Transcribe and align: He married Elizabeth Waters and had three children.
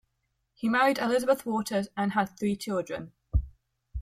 He 0.55 0.67
married 0.67 0.97
Elizabeth 0.97 1.45
Waters 1.45 1.87
and 1.95 2.13
had 2.13 2.35
three 2.35 2.55
children. 2.55 3.11